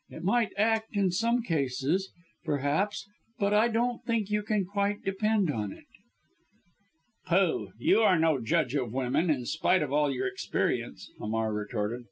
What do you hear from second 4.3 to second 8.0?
you can quite depend on it." "Pooh! You